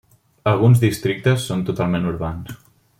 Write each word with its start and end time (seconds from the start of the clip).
Alguns 0.51 0.81
districtes 0.85 1.47
són 1.51 1.63
totalment 1.69 2.13
urbans. 2.17 2.61